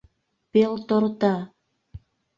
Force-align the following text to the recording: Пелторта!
Пелторта! 0.51 1.33